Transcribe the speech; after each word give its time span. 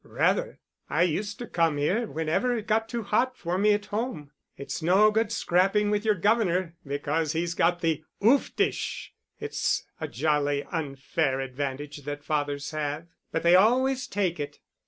"Rather! 0.03 0.57
I 0.89 1.03
used 1.03 1.37
to 1.37 1.45
come 1.45 1.77
here 1.77 2.07
whenever 2.07 2.57
it 2.57 2.65
got 2.65 2.89
too 2.89 3.03
hot 3.03 3.37
for 3.37 3.59
me 3.59 3.71
at 3.73 3.85
home. 3.85 4.31
It's 4.57 4.81
no 4.81 5.11
good 5.11 5.31
scrapping 5.31 5.91
with 5.91 6.03
your 6.03 6.15
governor, 6.15 6.75
because 6.83 7.33
he's 7.33 7.53
got 7.53 7.81
the 7.81 8.03
ooftish 8.19 9.11
it's 9.39 9.85
a 9.99 10.07
jolly 10.07 10.63
unfair 10.71 11.39
advantage 11.39 11.97
that 12.05 12.23
fathers 12.23 12.71
have, 12.71 13.09
but 13.31 13.43
they 13.43 13.53
always 13.55 14.07
take 14.07 14.39
it. 14.39 14.57